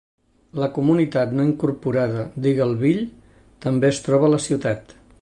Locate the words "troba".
4.09-4.31